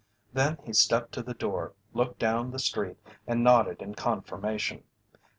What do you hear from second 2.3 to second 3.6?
the street, and